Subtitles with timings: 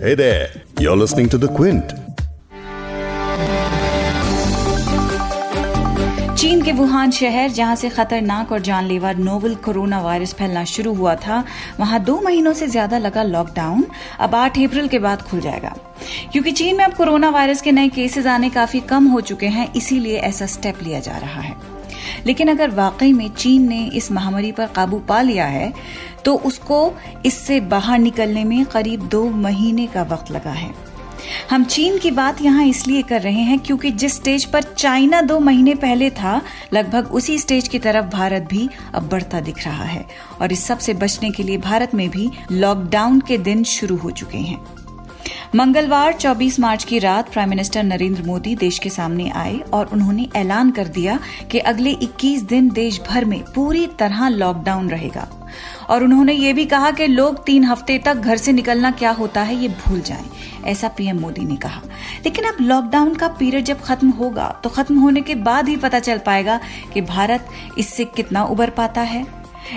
[0.00, 1.92] Hey there, you're listening to The Quint.
[6.38, 11.14] चीन के Wuhan शहर जहाँ से खतरनाक और जानलेवा नोवल कोरोना वायरस फैलना शुरू हुआ
[11.26, 11.44] था
[11.80, 13.84] वहाँ दो महीनों से ज़्यादा लगा लॉकडाउन
[14.20, 15.74] अब 8 अप्रैल के बाद खुल जाएगा।
[16.32, 19.72] क्योंकि चीन में अब कोरोना वायरस के नए केसेस आने काफ़ी कम हो चुके हैं
[19.76, 21.56] इसीलिए ऐसा स्टेप लिया जा रहा है।
[22.28, 25.72] लेकिन अगर वाकई में चीन ने इस महामारी पर काबू पा लिया है
[26.24, 26.80] तो उसको
[27.26, 30.70] इससे बाहर निकलने में करीब दो महीने का वक्त लगा है।
[31.50, 35.38] हम चीन की बात यहाँ इसलिए कर रहे हैं क्योंकि जिस स्टेज पर चाइना दो
[35.40, 36.40] महीने पहले था,
[36.72, 40.04] लगभग उसी स्टेज की तरफ़ भारत भी अब बढ़ता दिख रहा है।
[40.40, 44.38] और इस सबसे बचने के लिए भारत में भी लॉकडाउन के दिन शुरू हो चुके
[44.38, 44.64] हैं।
[45.54, 50.28] मंगलवार 24 मार्च की रात प्राइम मिनिस्टर नरेंद्र मोदी देश के सामने आए और उन्होंने
[50.36, 51.18] ऐलान कर दिया
[51.50, 55.26] कि अगले 21 दिन देश भर में पूरी तरह लॉकडाउन रहेगा।
[55.88, 59.42] और उन्होंने ये भी कहा कि लोग तीन हफ़्ते तक घर से निकलना क्या होता
[59.42, 60.28] है, ये भूल जाएँ,
[60.64, 61.82] ऐसा पीएम मोदी ने कहा।
[62.24, 65.98] लेकिन अब लॉकडाउन का पीरियड जब खत्म होगा तो खत्म होने के बाद ही पता
[66.00, 66.60] चल पाएगा
[66.94, 69.26] कि भारत इससे कितना उबर पाता है।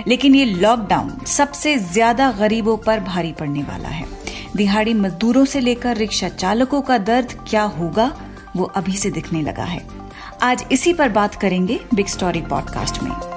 [0.07, 4.20] लेकिन ये लॉकडाउन सबसे ज़्यादा गरीबों पर भारी पड़ने वाला है।
[4.55, 8.11] दिहाड़ी मजदूरों से लेकर रिक्शा चालकों का दर्द क्या होगा,
[8.55, 9.87] वो अभी से दिखने लगा है।
[10.41, 13.30] आज इसी पर बात करेंगे बिग स्टोरी पॉडकास्ट में।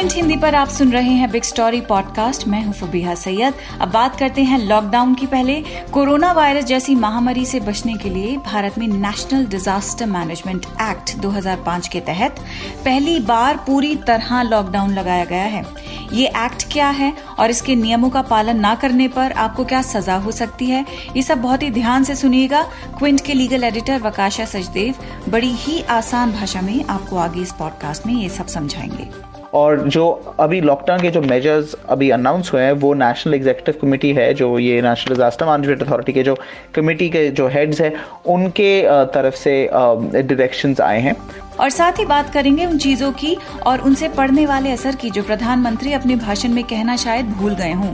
[0.00, 3.54] क्विंट हिंदी पर आप सुन रहे हैं बिग स्टोरी पॉडकास्ट मैं हूँ फबीहा सैयद.
[3.80, 5.54] अब बात करते हैं लॉकडाउन की पहले.
[5.92, 11.88] कोरोना वायरस जैसी महामारी से बचने के लिए भारत में नेशनल डिजास्टर मैनेजमेंट एक्ट 2005
[11.88, 12.40] के तहत
[12.84, 15.64] पहली बार पूरी तरह लॉकडाउन लगाया गया है।
[16.12, 20.16] ये एक्ट क्या है और इसके नियमों का पालन न करने पर आपको क्या सजा
[20.16, 20.86] हो सकती है?
[21.16, 22.62] ये सब बहुत ही ध्यान से सुनिएगा।
[22.98, 24.94] क्विंट के लीगल एडिटर वकाशा सचदेव
[25.28, 30.34] बड़ी ही आसान भाषा में आपको आगे इस पॉडकास्ट में ये सब समझाएँगे। और जो
[30.40, 34.58] अभी लॉकडाउन के जो मेजर्स अभी अनाउंस हुए हैं, वो नेशनल एग्जीक्यूटिव कमेटी है, जो
[34.58, 36.36] ये नेशनल डिजास्टर मैनेजमेंट अथॉरिटी के जो
[36.74, 37.92] कमेटी के जो हेड्स हैं,
[38.26, 41.16] उनके तरफ़ से डायरेक्शंस आए हैं।
[41.60, 45.22] और साथ ही बात करेंगे उन चीज़ों की और उनसे पड़ने वाले असर की, जो
[45.22, 47.92] प्रधानमंत्री अपने भाषण में कहना शायद भूल गए हों।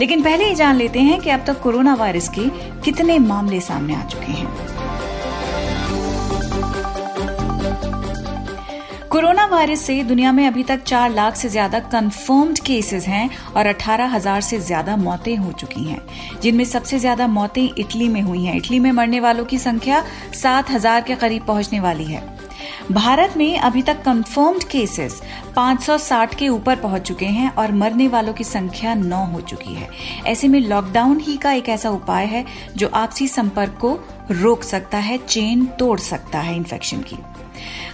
[0.00, 2.48] लेकिन पहले ही जान लेते हैं कि अब तक कोरोना वायरस के
[2.84, 4.71] कितने मामले सामने आ चुके हैं।
[9.12, 13.66] कोरोना वायरस से दुनिया में अभी तक चार लाख से ज़्यादा कंफर्म्ड केसेस हैं और
[13.66, 16.00] अठारह हज़ार से ज़्यादा मौतें हो चुकी हैं।
[16.42, 20.02] जिनमें सबसे ज़्यादा मौतें इटली में हुई हैं। इटली में मरने वालों की संख्या
[20.34, 22.22] सात हज़ार के करीब पहुँचने वाली है।
[22.92, 25.20] भारत में अभी तक कंफर्म्ड केसेस
[25.56, 29.88] 560 के ऊपर पहुँच चुके हैं और मरने वालों की संख्या नौ हो चुकी है।
[30.26, 32.44] ऐसे में लॉकडाउन ही का एक ऐसा उपाय है
[32.76, 33.92] जो आपसी संपर्क को
[34.30, 37.16] रोक सकता है चेन तोड़ सकता है इन्फेक्शन की।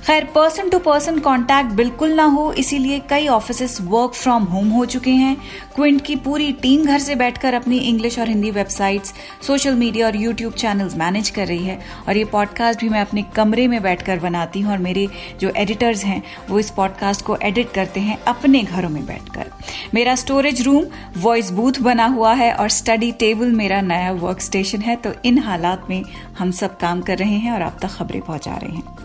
[0.09, 4.85] खैर पर्सन टू पर्सन कांटेक्ट बिल्कुल ना हो, इसीलिए कई ऑफ़िस वर्क फ्रॉम होम हो
[4.85, 5.37] चुके हैं।
[5.75, 9.13] क्विंट की पूरी टीम घर से बैठकर अपनी इंग्लिश और हिंदी वेबसाइट्स
[9.47, 13.23] सोशल मीडिया और यूट्यूब चैनल्स मैनेज कर रही है। और ये पॉडकास्ट भी मैं अपने
[13.37, 15.07] कमरे में बैठकर बनाती हूँ और मेरे
[15.41, 19.51] जो एडिटर्स हैं, वो इस पॉडकास्ट को एडिट करते हैं अपने घरों में बैठकर।
[19.95, 20.85] मेरा स्टोरेज रूम
[21.17, 25.39] वॉइस बूथ बना हुआ है और स्टडी टेबल मेरा नया वर्क स्टेशन है। तो इन
[25.39, 26.03] हालात में
[26.39, 28.97] हम सब काम कर रहे हैं और आप तक खबरें पहुँचा रहे हैं।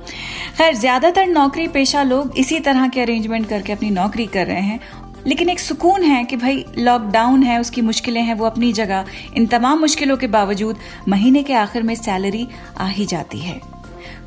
[0.58, 4.80] खैर ज़्यादातर नौकरी पेशा लोग इसी तरह के अरेंजमेंट करके अपनी नौकरी कर रहे हैं।
[5.28, 9.06] लेकिन एक सुकून है कि भाई लॉकडाउन है, उसकी मुश्किलें हैं, वो अपनी जगह।
[9.38, 10.78] इन तमाम मुश्किलों के बावजूद
[11.08, 13.60] महीने के आखिर में सैलरी आ ही जाती है।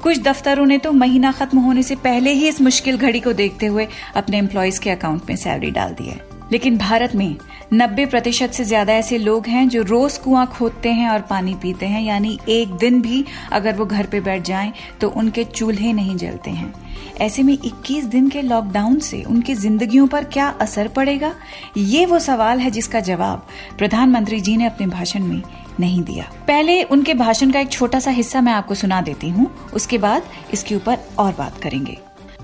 [0.03, 3.67] कुछ दफ्तरों ने तो महीना खत्म होने से पहले ही इस मुश्किल घड़ी को देखते
[3.67, 7.37] हुए अपने एम्प्लॉयज़ के अकाउंट में सैलरी डाल दी है। लेकिन भारत में
[7.75, 11.87] 90 प्रतिशत से ज़्यादा ऐसे लोग हैं जो रोज कुआँ खोदते हैं और पानी पीते
[11.87, 16.17] हैं। यानी एक दिन भी अगर वो घर पे बैठ जाएँ तो उनके चूल्हे नहीं
[16.17, 16.73] जलते हैं।
[17.21, 21.35] ऐसे में 21 दिन के लॉकडाउन से उनकी जिंदगियों पर क्या असर पड़ेगा?
[21.77, 23.47] ये वो सवाल है जिसका जवाब
[23.79, 25.43] प्रधानमंत्री जी ने अपने भाषण में
[25.81, 29.51] नहीं दिया। पहले उनके भाषण का एक छोटा सा हिस्सा मैं आपको सुना देती हूँ।
[29.75, 31.99] उसके बाद इसके ऊपर और बात करेंगे।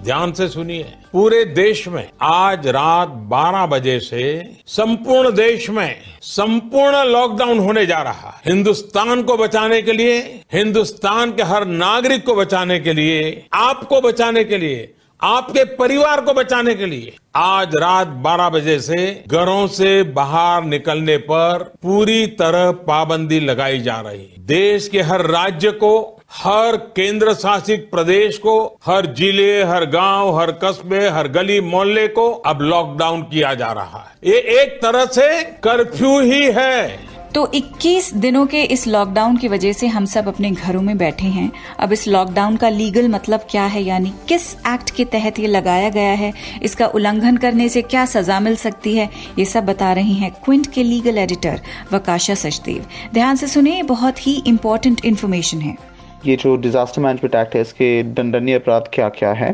[0.04, 0.82] ध्यान से सुनिए।
[1.12, 8.02] पूरे देश में आज रात 12 बजे से संपूर्ण देश में संपूर्ण लॉकडाउन होने जा
[8.02, 13.46] रहा है। हिंदुस्तान को बचाने के लिए, हिंदुस्तान के हर नागरिक को बचाने के लिए,
[13.52, 19.24] आपको बचाने के लिए, आपके परिवार को बचाने के लिए आज रात 12 बजे से
[19.28, 25.26] घरों से बाहर निकलने पर पूरी तरह पाबंदी लगाई जा रही है। देश के हर
[25.26, 31.60] राज्य को हर केंद्र शासित प्रदेश को, हर ज़िले, हर गाँव, हर कस्बे, हर गली
[31.60, 37.12] मोहल्ले को अब लॉकडाउन किया जा रहा है। ये एक तरह से कर्फ्यू ही है।
[37.34, 41.26] तो 21 दिनों के इस लॉकडाउन की वजह से हम सब अपने घरों में बैठे
[41.26, 43.82] हैं। अब इस लॉकडाउन का लीगल मतलब क्या है?
[43.82, 46.32] यानी किस एक्ट के तहत ये लगाया गया है?
[46.62, 49.10] इसका उल्लंघन करने से क्या सजा मिल सकती है?
[49.38, 51.60] ये सब बता रही हैं क्विंट के लीगल एडिटर
[51.92, 55.91] वकाशा सचदेव। ध्यान से सुनिए बहुत ही इम्पोर्टेंट इन्फॉर्मेशन है।
[56.24, 59.52] ये जो डिजास्टर मैनेजमेंट एक्ट है इसके दंडनीय अपराध क्या क्या है?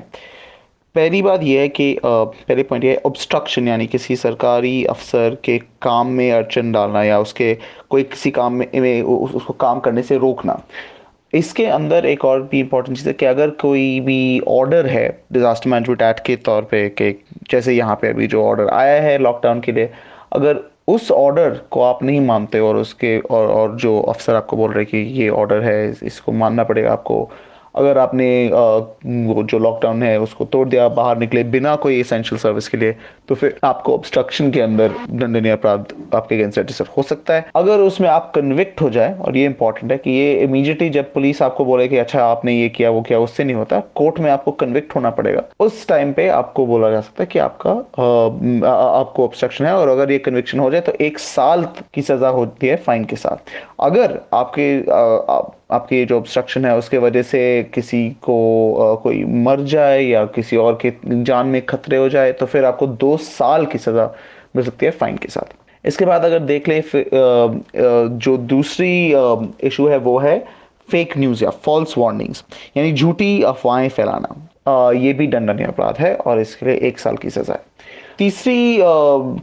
[0.94, 5.58] पहली बात यह है कि पहले पॉइंट ये है ऑब्स्ट्रक्शन यानी किसी सरकारी अफसर के
[5.82, 7.56] काम में अड़चन डालना या उसके
[7.90, 10.60] कोई किसी काम में, में उसको काम करने से रोकना।
[11.34, 15.70] इसके अंदर एक और भी इंपॉर्टेंट चीज़ है कि अगर कोई भी ऑर्डर है डिज़ास्टर
[15.70, 17.10] मैनेजमेंट एक्ट के तौर पे कि
[17.50, 19.90] जैसे यहाँ पे अभी जो ऑर्डर आया है लॉकडाउन के लिए
[20.32, 24.72] अगर उस ऑर्डर को आप नहीं मानते और उसके और और जो अफसर आपको बोल
[24.72, 27.28] रहे कि ये ऑर्डर है इसको मानना पड़ेगा आपको।
[27.76, 32.68] अगर आपने वो जो लॉकडाउन है, उसको तोड़ दिया, बाहर निकले बिना कोई इसेंशियल सर्विस
[32.68, 32.96] के लिए
[33.28, 37.80] तो फिर आपको ऑब्स्ट्रक्शन के अंदर दंडनीय अपराध आपके अगेंस्ट रजिस्टर हो सकता है। अगर
[37.80, 41.64] उसमें आप कन्विक्ट हो जाए और ये इंपॉर्टेंट है कि ये इमीडिएटली जब पुलिस आपको
[41.64, 44.94] बोले कि अच्छा आपने ये किया वो किया उससे नहीं होता कोर्ट में आपको कन्विक्ट
[44.96, 49.64] होना पड़ेगा। उस टाइम पे आपको बोला जा सकता है कि आपका आ, आपको ऑब्स्ट्रक्शन
[49.66, 51.64] है और अगर ये कन्विक्शन हो जाए तो एक साल
[51.94, 55.40] की सजा होती है फाइन के साथ। अगर आपके आ,
[55.70, 57.40] आपकी जो ऑब्स्ट्रक्शन है उसके वजह से
[57.74, 58.34] किसी को
[58.74, 60.92] आ, कोई मर जाए या किसी और के
[61.24, 64.06] जान में खतरे हो जाए तो फिर आपको दो साल की सज़ा
[64.56, 65.54] मिल सकती है फाइन के साथ।
[65.84, 66.82] इसके बाद अगर देख लें
[68.18, 68.92] जो दूसरी
[69.66, 70.38] इशू है वो है
[70.88, 72.44] फेक न्यूज़ या फॉल्स वार्निंग्स
[72.76, 77.30] यानी झूठी अफवाहें फैलाना। ये भी दंडनीय अपराध है और इसके लिए एक साल की
[77.30, 77.60] सज़ा है।
[78.18, 78.78] तीसरी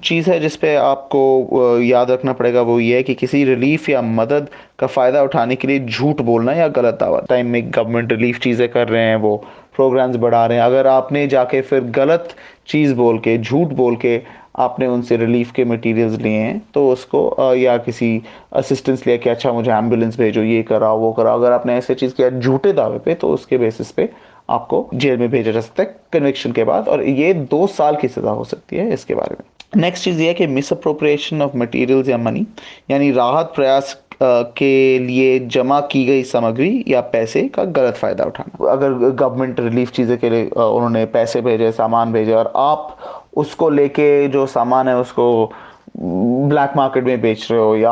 [0.03, 4.01] चीज़ है जिस पे आपको याद रखना पड़ेगा वो ये है कि किसी रिलीफ या
[4.01, 4.49] मदद
[4.79, 8.67] का फ़ायदा उठाने के लिए झूठ बोलना या गलत दावा। टाइम में गवर्नमेंट रिलीफ चीज़ें
[8.69, 9.35] कर रहे हैं, वो
[9.75, 12.35] प्रोग्राम्स बढ़ा रहे हैं। अगर आपने जाके फिर गलत
[12.67, 14.21] चीज़ बोल के, झूठ बोल के
[14.59, 18.21] आपने उनसे रिलीफ के मटेरियल्स लिए हैं तो उसको या किसी
[18.53, 22.13] असिस्टेंस लिया कि अच्छा मुझे एंबुलेंस भेजो, ये कराओ, वो कराओ। अगर आपने ऐसे चीज़
[22.13, 24.09] किया झूठे दावे पे तो उसके बेसिस पे
[24.49, 28.07] आपको जेल में भेजा जा सकता है कन्विक्शन के बाद और ये दो साल की
[28.07, 32.09] सजा हो सकती है इसके बारे में। नेक्स्ट चीज़ ये है कि अप्रोप्रिएशन ऑफ़ मटेरियल्स
[32.09, 32.45] या मनी
[32.91, 38.71] यानी राहत प्रयास के लिए जमा की गई सामग्री या पैसे का गलत फ़ायदा उठाना।
[38.71, 42.97] अगर गवर्नमेंट रिलीफ चीज़ें के लिए उन्होंने पैसे भेजे, सामान भेजे और आप
[43.37, 45.51] उसको लेके जो सामान है उसको
[45.97, 47.91] ब्लैक मार्केट में बेच रहे हो या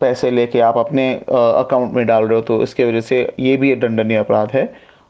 [0.00, 3.74] पैसे लेके आप अपने अकाउंट में डाल रहे हो तो इसके वजह से ये भी
[3.76, 4.64] दंडनीय अपराध है।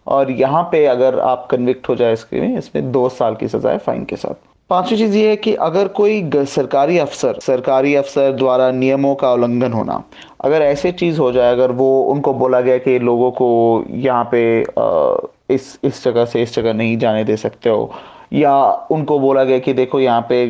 [0.06, 3.70] और यहाँ पे अगर आप कन्विक्ट हो जाए इसके में इसमें दो साल की सजा
[3.70, 8.32] है फाइन के साथ। पांचवी चीज़ ये है कि अगर कोई सरकारी अफसर सरकारी अफसर
[8.32, 10.02] द्वारा नियमों का उल्लंघन होना,
[10.40, 14.60] अगर ऐसे चीज़ हो जाए, अगर वो, उनको बोला गया कि लोगों को यहाँ पे
[15.54, 17.90] इस इस जगह से इस जगह नहीं जाने दे सकते हो,
[18.32, 18.55] या
[18.90, 20.44] उनको बोला गया कि देखो यहाँ पे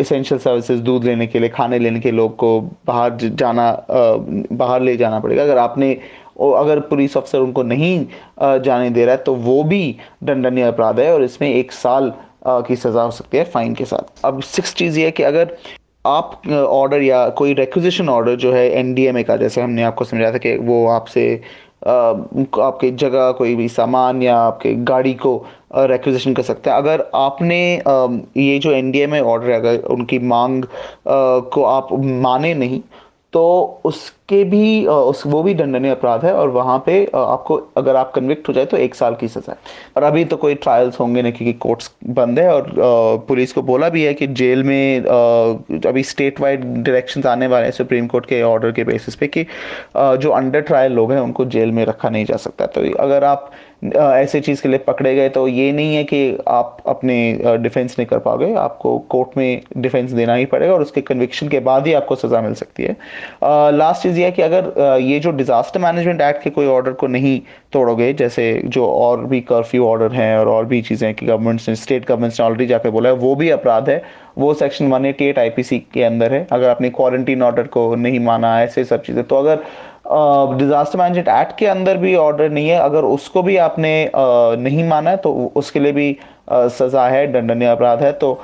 [0.00, 4.96] इसेंशियल सर्विसेज़ दूध लेने के लिए, खाने लेने के लोग को बाहर जाना बाहर ले
[4.96, 5.96] जाना पड़ेगा। अगर आपने
[6.36, 8.06] और अगर पुलिस अफसर उनको नहीं
[8.42, 9.84] जाने दे रहा है तो वो भी
[10.24, 12.12] दंडनीय अपराध है और इसमें एक साल
[12.46, 15.56] की सज़ा हो सकती है फाइन के साथ। अब सिक्स चीज़ ये है कि अगर
[16.06, 20.38] आप ऑर्डर या कोई रेक्विजिशन ऑर्डर जो है एनडीएमए का, जैसे हमने आपको समझाया था
[20.38, 21.34] कि वो आपसे
[21.84, 25.34] आपके जगह, कोई भी सामान या आपके गाड़ी को
[25.76, 27.60] रेक्विजिशन कर सकते हैं। अगर आपने
[28.38, 30.64] ये जो एनडीएमए ऑर्डर है, अगर उनकी मांग
[31.08, 32.80] को आप माने नहीं
[33.32, 38.12] तो उसके भी उस, वो भी दंडनीय अपराध है और वहाँ पे आपको, अगर आप
[38.14, 39.58] कन्विक्ट हो जाए तो एक साल की सजा है।
[39.96, 42.72] और अभी तो कोई ट्रायल्स होंगे नहीं क्योंकि कोर्ट्स बंद है और
[43.28, 45.04] पुलिस को बोला भी है कि जेल में
[45.86, 49.46] अभी स्टेट वाइड डायरेक्शंस आने वाले हैं सुप्रीम कोर्ट के ऑर्डर के बेसिस पे कि
[49.96, 53.50] जो अंडर ट्रायल लोग हैं उनको जेल में रखा नहीं जा सकता। तो अगर आप
[53.82, 58.06] ऐसे चीज़ के लिए पकड़े गए तो ये नहीं है कि आप अपने डिफेंस नहीं
[58.06, 61.92] कर पाओगे। आपको कोर्ट में डिफेंस देना ही पड़ेगा और उसके कन्विक्शन के बाद ही
[61.92, 62.96] आपको सज़ा मिल सकती है।
[63.72, 67.06] लास्ट चीज़ ये है कि अगर ये जो डिज़ास्टर मैनेजमेंट एक्ट के कोई ऑर्डर को
[67.08, 67.40] नहीं
[67.72, 71.74] तोड़ोगे, जैसे जो और भी कर्फ्यू ऑर्डर हैं और और भी चीज़ें कि गवर्नमेंट्स ने
[71.76, 74.02] स्टेट गवर्नमेंट्स ने ऑलरेडी जाकर बोला है, वो भी अपराध है।
[74.38, 75.50] वो section one eighty eight I
[75.94, 79.58] के अंदर है। अगर आपने क्वारंटीन ऑर्डर को नहीं माना, ऐसे सब चीज़ें तो अगर
[80.58, 85.10] डिजास्टर मैनेजमेंट एक्ट के अंदर भी ऑर्डर नहीं है। अगर उसको भी आपने नहीं माना
[85.10, 86.16] है तो उसके लिए भी
[86.50, 88.38] सजा है, दंडनीय अपराध है। तो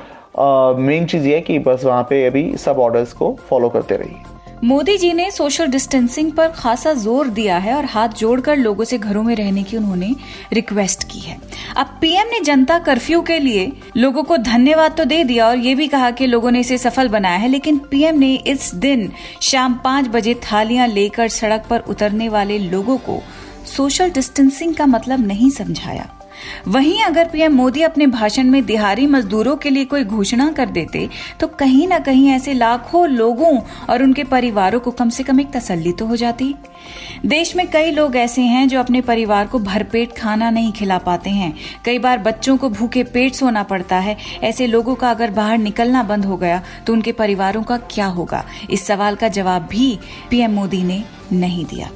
[0.79, 4.37] मेन चीज़ ये है कि बस वहाँ पे अभी सब ऑर्डर्स को फॉलो करते रहिए।
[4.65, 8.99] मोदी जी ने सोशल डिस्टेंसिंग पर खासा ज़ोर दिया है और हाथ जोड़कर लोगों से
[8.99, 10.15] घरों में रहने की उन्होंने
[10.53, 11.39] रिक्वेस्ट की है।
[11.77, 15.75] अब पीएम ने जनता कर्फ्यू के लिए लोगों को धन्यवाद तो दे दिया और ये
[15.75, 19.11] भी कहा कि लोगों ने इसे सफल बनाया है, लेकिन पीएम ने इस दिन
[19.43, 23.21] शाम पाँच बजे थालियाँ लेकर सड़क पर उतरने वाले लोगों को
[23.77, 26.09] सोशल डिस्टेंसिंग का मतलब नहीं समझाया।
[26.69, 31.09] वहीं अगर पीएम मोदी अपने भाषण में दिहाड़ी मजदूरों के लिए कोई घोषणा कर देते
[31.41, 33.57] तो कहीं ना कहीं ऐसे लाखों लोगों
[33.91, 36.55] और उनके परिवारों को कम से कम एक तसल्ली तो हो जाती।
[37.27, 41.31] देश में कई लोग ऐसे हैं जो अपने परिवार को भरपेट खाना नहीं खिला पाते
[41.31, 41.53] हैं।
[41.85, 46.03] कई बार बच्चों को भूखे पेट सोना पड़ता है। ऐसे लोगों का अगर बाहर निकलना
[46.03, 48.45] बंद हो गया तो उनके परिवारों का क्या होगा?
[48.71, 49.99] इस सवाल का जवाब भी
[50.31, 51.03] पीएम मोदी ने
[51.33, 51.91] नहीं दिया।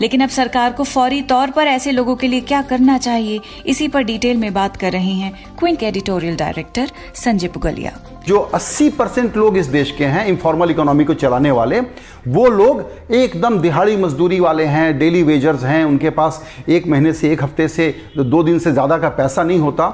[0.00, 3.40] लेकिन अब सरकार को फौरी तौर पर ऐसे लोगों के लिए क्या करना चाहिए?
[3.66, 7.98] इसी पर डिटेल में बात कर रहे हैं Quint editorial director Sanjay Pugalia.
[8.26, 11.80] जो 80 परसेंट लोग इस देश के हैं इनफॉर्मल इकोनॉमी को चलाने वाले,
[12.28, 17.32] वो लोग एकदम दिहाड़ी मजदूरी वाले हैं डेली वेजर्स हैं, उनके पास एक महीने से
[17.32, 19.88] एक हफ़्ते से दो दिन से ज़्यादा का पैसा नहीं होता।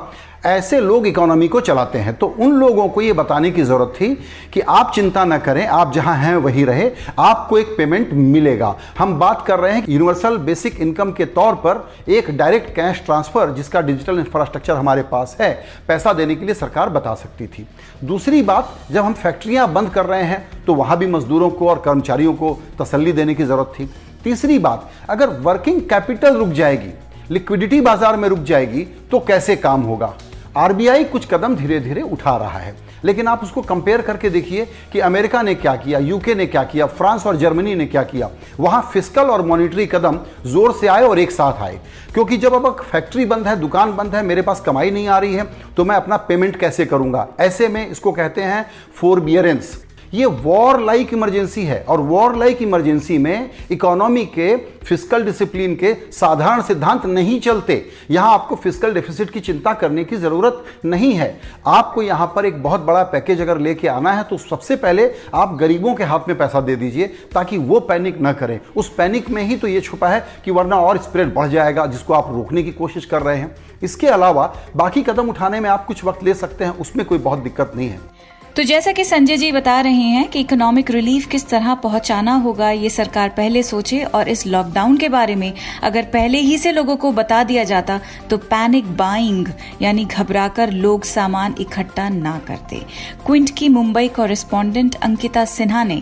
[0.46, 4.08] ऐसे लोग इकोनॉमी को चलाते हैं। तो उन लोगों को ये बताने की ज़रूरत थी
[4.52, 9.18] कि आप चिंता ना करें, आप जहाँ हैं वही रहे, आपको एक पेमेंट मिलेगा। हम
[9.18, 13.80] बात कर रहे हैं यूनिवर्सल बेसिक इनकम के तौर पर एक डायरेक्ट कैश ट्रांसफ़र जिसका
[13.82, 15.52] डिजिटल इंफ्रास्ट्रक्चर हमारे पास है,
[15.88, 17.66] पैसा देने के लिए सरकार बता सकती थी।
[18.04, 21.82] दूसरी बात, जब हम फैक्ट्रियाँ बंद कर रहे हैं तो वहाँ भी मजदूरों को और
[21.84, 23.88] कर्मचारियों को तसल्ली देने की ज़रूरत थी।
[24.24, 26.92] तीसरी बात, अगर वर्किंग कैपिटल रुक जाएगी
[27.30, 30.12] लिक्विडिटी बाज़ार में रुक जाएगी तो कैसे काम होगा?
[30.56, 35.00] आरबीआई कुछ कदम धीरे धीरे उठा रहा है। लेकिन आप उसको कंपेयर करके देखिए कि
[35.00, 38.30] अमेरिका ने क्या किया यूके ने क्या किया, फ्रांस और जर्मनी ने क्या किया।
[38.60, 41.80] वहाँ फ़िज़िकल और मॉनिटरी कदम ज़ोर से आए और एक साथ आए।
[42.14, 45.34] क्योंकि जब अब फैक्ट्री बंद है, दुकान बंद है, मेरे पास कमाई नहीं आ रही
[45.34, 47.26] है तो मैं अपना पेमेंट कैसे करूँगा?
[47.40, 48.64] ऐसे में इसको कहते हैं
[48.96, 49.76] फोरबियरेंस
[50.14, 55.92] ये वॉर लाइक इमरजेंसी है और वॉर लाइक इमरजेंसी में इकोनॉमी के फ़िज़िकल डिसिप्लिन के
[56.12, 57.80] साधारण सिद्धांत नहीं चलते।
[58.10, 61.28] यहाँ आपको फ़िज़िकल डेफिसिट की चिंता करने की ज़रूरत नहीं है।
[61.66, 65.56] आपको यहाँ पर एक बहुत बड़ा पैकेज अगर लेके आना है तो सबसे पहले आप
[65.56, 69.42] गरीबों के हाथ में पैसा दे दीजिए, ताकि वो पैनिक ना करें। उस पैनिक में
[69.42, 72.72] ही तो ये छुपा है कि वरना और स्प्रेड बढ़ जाएगा, जिसको आप रोकने की
[72.72, 76.64] कोशिश कर रहे हैं। इसके अलावा बाकी कदम उठाने में आप कुछ वक्त ले सकते
[76.64, 78.13] हैं, उसमें कोई बहुत दिक्कत नहीं है।
[78.56, 82.70] तो जैसा कि संजय जी बता रहे हैं कि इकोनॉमिक रिलीफ किस तरह पहुंचाना होगा,
[82.70, 86.96] ये सरकार पहले सोचे और इस लॉकडाउन के बारे में अगर पहले ही से लोगों
[86.96, 87.98] को बता दिया जाता
[88.30, 89.48] तो पैनिक बाइंग
[89.82, 92.80] यानी घबराकर लोग सामान इकट्ठा ना करते।
[93.26, 96.00] क्विंट की मुंबई कॉरेस्पॉन्डेंट अंकिता सिन्हा ने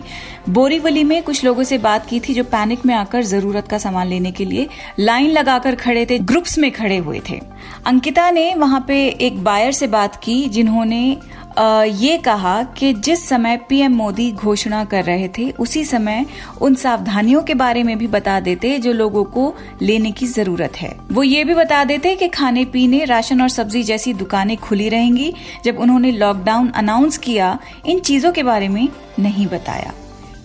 [0.49, 4.07] बोरीवली में कुछ लोगों से बात की थी जो पैनिक में आकर ज़रूरत का सामान
[4.07, 4.67] लेने के लिए
[4.99, 7.41] लाइन लगाकर खड़े थे ग्रुप्स में खड़े हुए थे।
[7.87, 11.17] अंकिता ने वहाँ पे एक बायर से बात की, जिन्होंने
[11.59, 16.25] ये कहा कि जिस समय पीएम मोदी घोषणा कर रहे थे, उसी समय
[16.61, 20.95] उन सावधानियों के बारे में भी बता देते जो लोगों को लेने की ज़रूरत है।
[21.11, 25.33] वो ये भी बता देते कि खाने, पीने, राशन और सब्ज़ी जैसी दुकानें खुली रहेंगी,
[25.65, 28.87] जब उन्होंने लॉकडाउन अनाउंस किया, इन चीज़ों के बारे में
[29.19, 29.93] नहीं बताया।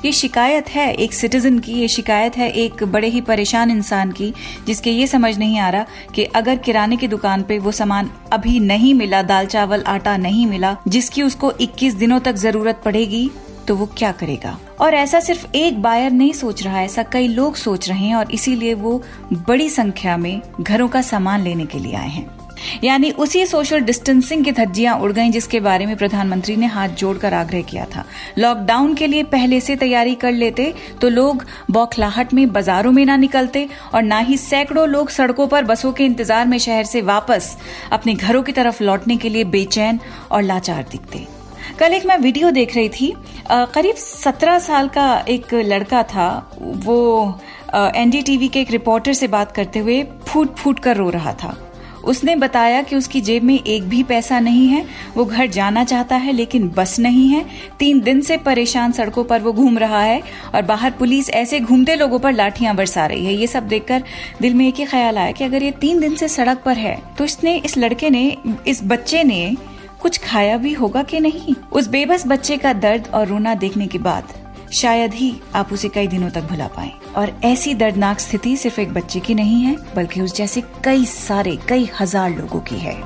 [0.05, 4.33] ये शिकायत है एक सिटीजन की, ये शिकायत है एक बड़े ही परेशान इंसान की,
[4.67, 8.61] जिसके ये समझ नहीं आ रहा कि अगर किराने की दुकान पे वो सामान अभी
[8.61, 13.31] नहीं मिला, दाल चावल, आटा नहीं मिला, जिसकी उसको 21 दिनों तक ज़रूरत पड़ेगी
[13.69, 14.59] तो वो क्या करेगा?
[14.81, 18.31] और ऐसा सिर्फ़ एक बायर नहीं सोच रहा, ऐसा कई लोग सोच रहे हैं और
[18.31, 19.03] इसीलिए वो
[19.33, 22.27] बड़ी संख्या में घरों का सामान लेने के लिए आए हैं।
[22.85, 27.35] यानी उसी सोशल डिस्टेंसिंग की धज्जियाँ उड़ गईं जिसके बारे में प्रधानमंत्री ने हाथ जोड़कर
[27.35, 28.05] आग्रह किया था।
[28.39, 33.17] लॉकडाउन के लिए पहले से तैयारी कर लेते तो लोग बौखलाहट में बाजारों में ना
[33.19, 37.57] निकलते और ना ही सैकड़ों लोग सड़कों पर बसों के इंतज़ार में शहर से वापस
[37.93, 40.01] अपने घरों की तरफ़ लौटने के लिए बेचैन
[40.31, 41.27] और लाचार दिखते।
[41.79, 43.15] कल एक मैं वीडियो देख रही थी
[43.51, 47.39] करीब सत्रह साल का एक लड़का था, वो
[47.75, 51.57] एनडीटीवी के एक रिपोर्टर से बात करते हुए फूट फूट कर रो रहा था।
[52.05, 54.85] उसने बताया कि उसकी जेब में एक भी पैसा नहीं है।
[55.17, 57.45] वो घर जाना चाहता है, लेकिन बस नहीं है।
[57.79, 60.21] तीन दिन से परेशान सड़कों पर वो घूम रहा है
[60.55, 64.03] और बाहर पुलिस ऐसे घूमते लोगों पर लाठियाँ बरसा रही है। ये सब देखकर
[64.41, 66.97] दिल में एक ही ख्याल आया कि अगर ये तीन दिन से सड़क पर है
[67.19, 68.37] तो इसने, इस लड़के ने,
[68.67, 69.57] इस बच्चे ने
[70.01, 71.55] कुछ खाया भी होगा कि नहीं?
[71.73, 74.33] उस बेबस बच्चे का दर्द और रोना देखने के बाद।
[74.73, 78.93] शायद ही आप उसे कई दिनों तक भुला पाए। और ऐसी दर्दनाक स्थिति सिर्फ़ एक
[78.95, 82.97] बच्चे की नहीं है, बल्कि उस जैसे कई सारे, कई हज़ार लोगों की है।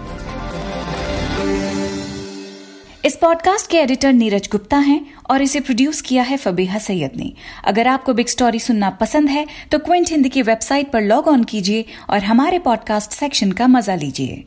[3.05, 5.01] इस पॉडकास्ट के एडिटर नीरज गुप्ता हैं
[5.31, 7.33] और इसे प्रोड्यूस किया है फबीहा सैयद ने।
[7.65, 11.45] अगर आपको बिग स्टोरी सुनना पसंद है तो क्विंट हिंदी की वेबसाइट पर लॉग ऑन
[11.45, 14.45] कीजिए और हमारे पॉडकास्ट सेक्शन का मज़ा लीजिए।